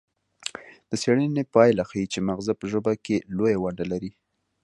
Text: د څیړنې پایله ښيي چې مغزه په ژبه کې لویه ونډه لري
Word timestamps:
د 0.89 0.91
څیړنې 1.01 1.43
پایله 1.53 1.83
ښيي 1.89 2.05
چې 2.13 2.19
مغزه 2.27 2.53
په 2.59 2.65
ژبه 2.71 2.93
کې 3.05 3.15
لویه 3.37 3.57
ونډه 3.61 3.85
لري 3.91 4.11